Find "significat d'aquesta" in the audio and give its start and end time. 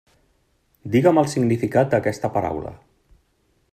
1.35-2.35